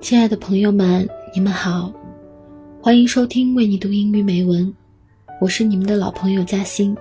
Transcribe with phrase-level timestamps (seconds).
[0.00, 1.92] 亲爱的朋友们，你们好，
[2.80, 4.74] 欢迎收听为你读英语美文，
[5.42, 6.96] 我是你们的老朋友嘉欣，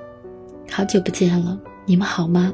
[0.70, 2.54] 好久不见了，你们好吗？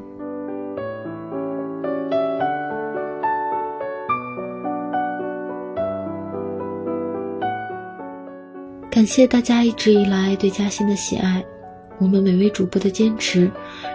[8.91, 11.43] 感谢大家一直以来对嘉欣的喜爱，
[11.98, 13.49] 我们每位主播的坚持，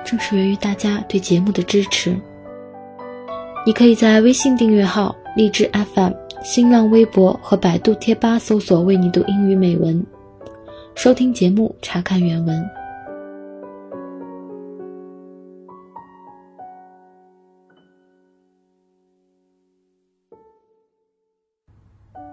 [0.04, 2.14] 正是源于大家对节目的支持。
[3.64, 6.12] 你可以在微信订阅号、荔枝 FM、
[6.42, 10.02] 新浪微博和百度贴吧搜索“为你读英语美文”，
[10.96, 12.64] 收听节目，查看原文。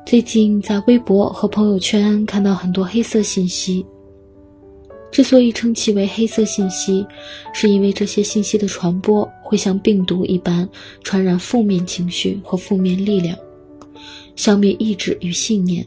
[0.06, 3.86] 最近在微博和朋友圈看到很多黑色信息。
[5.12, 7.06] 之所以称其为黑色信息，
[7.54, 10.68] 是因为这些信息的传播会像病毒一般
[11.04, 13.38] 传染负面情绪和负面力量，
[14.36, 15.86] 消灭意志与信念。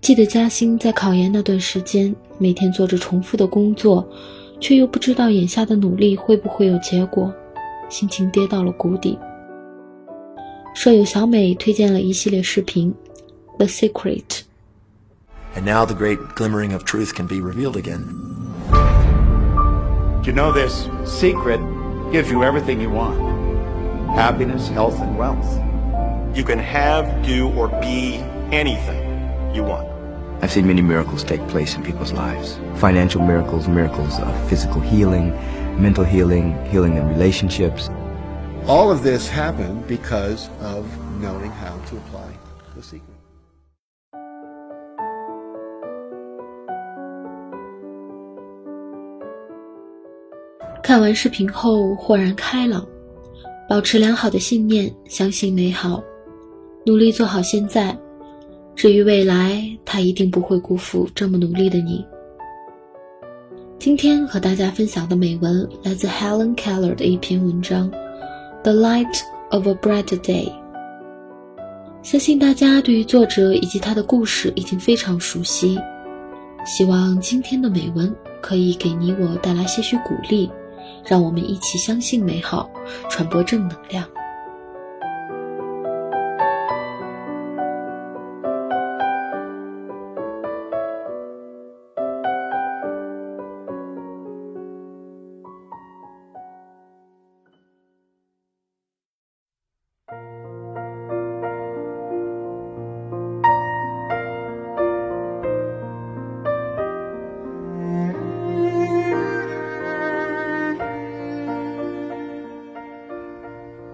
[0.00, 4.08] 记得嘉兴在考研那段时间，每天做着重复的工作，
[4.60, 7.32] 却又不知道眼下的努力会不会有结果，
[7.88, 9.18] 心情跌到了谷底。
[10.74, 12.94] 舍友小美推荐了一系列视频，
[13.56, 14.22] 《The Secret》。
[15.56, 18.02] And now the great glimmering of truth can be revealed again.
[20.22, 21.60] You know, this secret
[22.12, 23.16] gives you everything you want
[24.14, 25.58] happiness, health, and wealth.
[26.36, 28.16] You can have, do, or be
[28.52, 29.88] anything you want.
[30.42, 35.30] I've seen many miracles take place in people's lives financial miracles, miracles of physical healing,
[35.80, 37.88] mental healing, healing in relationships.
[38.66, 40.84] All of this happened because of
[41.22, 42.30] knowing how to apply
[42.74, 43.16] the secret.
[56.86, 57.98] 努力做好现在。
[58.76, 62.06] 至于未来，他一定不会辜负这么努力的你。
[63.76, 67.90] 今天和大家分享的美文来自 Helen Keller 的一篇文章，
[68.62, 69.20] 《The Light
[69.50, 70.48] of a Bright Day》。
[72.02, 75.76] 相信大家对于作者以及他的故事已经非常熟悉，
[76.64, 80.48] 希望今天的美文可以给你我带来些许鼓励。
[81.04, 82.70] 让我们一起相信美好，
[83.10, 84.06] 传播正能量。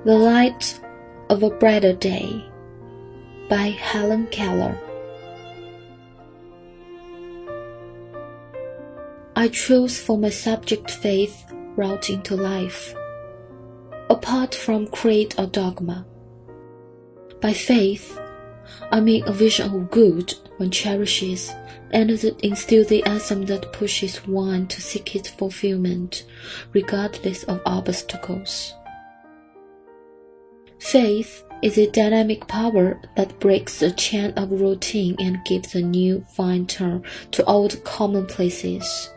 [0.04, 0.80] The Light
[1.30, 2.44] of a Brighter Day
[3.48, 4.76] by Helen Keller.
[9.36, 11.44] I chose for my subject faith
[11.76, 12.96] route into life,
[14.10, 16.04] apart from creed or dogma.
[17.40, 18.18] By faith,
[18.90, 21.52] I mean a vision of good one cherishes
[21.92, 26.24] and the enthusiasm that pushes one to seek its fulfillment,
[26.72, 28.74] regardless of obstacles.
[30.82, 36.24] Faith is a dynamic power that breaks the chain of routine and gives a new
[36.28, 39.08] fine turn to old commonplaces.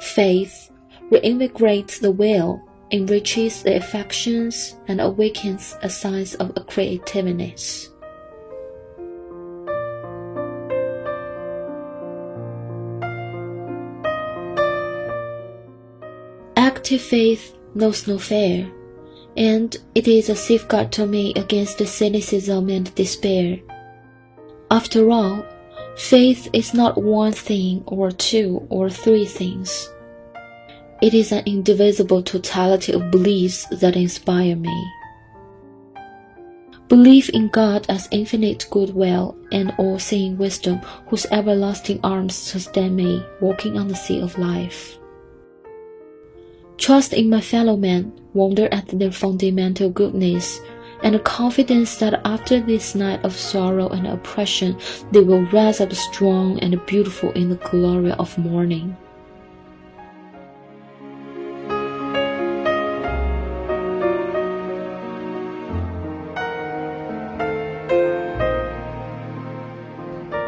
[0.00, 0.72] Faith
[1.10, 7.90] reinvigorates the will, enriches the affections, and awakens a sense of creativeness.
[16.56, 18.72] Active faith knows no fear
[19.36, 23.58] and it is a safeguard to me against cynicism and despair.
[24.70, 25.44] After all,
[25.96, 29.90] faith is not one thing or two or three things.
[31.02, 34.92] It is an indivisible totality of beliefs that inspire me.
[36.88, 43.78] Belief in God as infinite goodwill and all-seeing wisdom whose everlasting arms sustain me walking
[43.78, 44.98] on the sea of life.
[46.82, 50.58] Trust in my fellow men, wonder at their fundamental goodness,
[51.04, 54.76] and a confidence that after this night of sorrow and oppression,
[55.12, 58.96] they will rise up strong and beautiful in the glory of morning.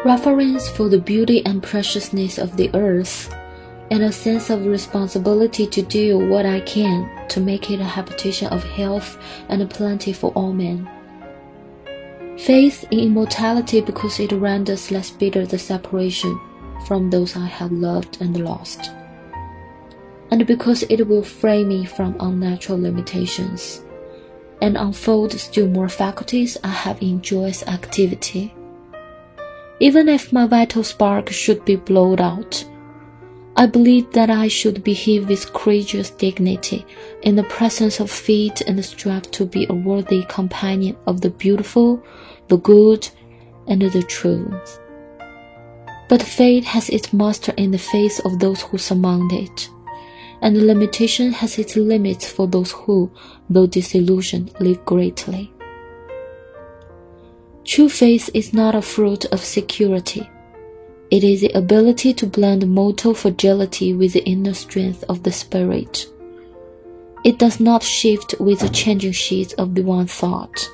[0.03, 3.33] Reference for the beauty and preciousness of the earth
[3.91, 8.47] and a sense of responsibility to do what I can to make it a habitation
[8.47, 9.17] of health
[9.49, 10.89] and plenty for all men.
[12.37, 16.39] Faith in immortality because it renders less bitter the separation
[16.85, 18.91] from those I have loved and lost,
[20.31, 23.83] and because it will free me from unnatural limitations
[24.61, 28.53] and unfold still more faculties I have in joyous activity.
[29.79, 32.65] Even if my vital spark should be blown out,
[33.57, 36.85] I believe that I should behave with courageous dignity
[37.21, 42.03] in the presence of fate and strive to be a worthy companion of the beautiful,
[42.49, 43.07] the good,
[43.67, 44.53] and the true.
[46.09, 49.69] But fate has its master in the face of those who surmount it,
[50.41, 53.09] and limitation has its limits for those who,
[53.49, 55.51] though disillusioned, live greatly.
[57.63, 60.29] True faith is not a fruit of security.
[61.11, 66.07] It is the ability to blend mortal fragility with the inner strength of the spirit.
[67.23, 70.69] It does not shift with the changing sheets of the one thought.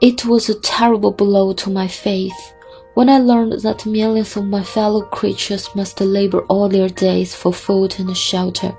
[0.00, 2.54] It was a terrible blow to my faith
[2.94, 7.52] when I learned that millions of my fellow creatures must labor all their days for
[7.52, 8.76] food and shelter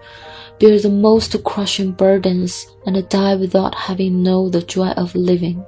[0.60, 5.64] bear the most crushing burdens, and die without having known the joy of living.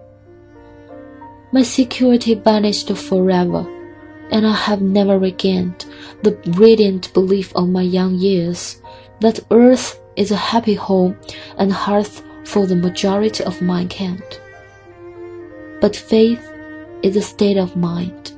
[1.51, 3.66] My security vanished forever,
[4.31, 5.86] and I have never regained
[6.22, 8.81] the radiant belief of my young years
[9.22, 11.18] that earth is a happy home
[11.57, 14.40] and hearth for the majority of mankind.
[15.81, 16.46] But faith
[17.01, 18.34] is a state of mind.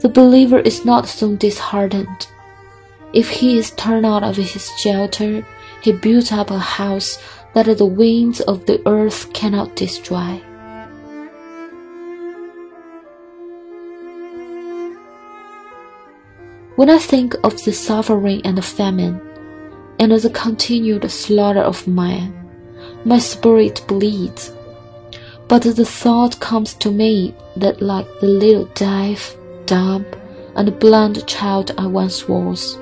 [0.00, 2.28] The believer is not soon disheartened
[3.16, 5.42] if he is turned out of his shelter,
[5.80, 7.18] he builds up a house
[7.54, 10.38] that the winds of the earth cannot destroy.
[16.76, 19.18] When I think of the suffering and the famine,
[19.98, 22.34] and the continued slaughter of man,
[23.02, 24.52] my spirit bleeds.
[25.48, 29.34] But the thought comes to me that, like the little deaf,
[29.64, 30.04] dumb,
[30.54, 32.78] and blind child I once was,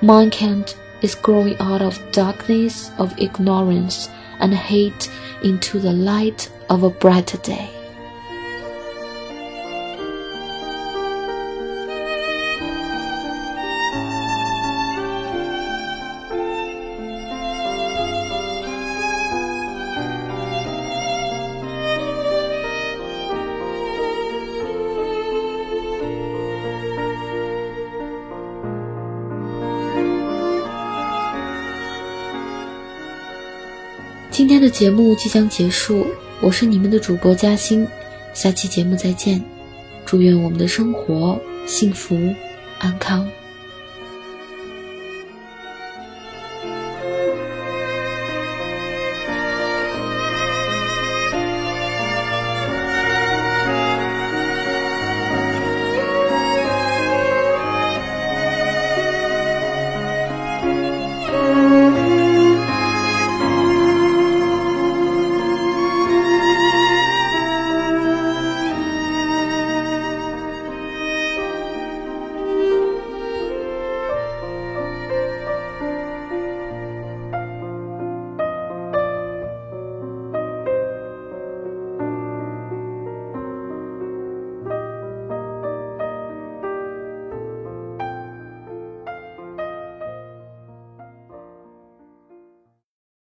[0.00, 4.08] Mankind is growing out of darkness of ignorance
[4.38, 5.10] and hate
[5.42, 7.81] into the light of a brighter day.
[34.32, 36.06] 今天的节目即将结束，
[36.40, 37.86] 我是你们的主播嘉欣，
[38.32, 39.44] 下期节目再见，
[40.06, 42.16] 祝愿我们的生活幸福
[42.78, 43.28] 安康。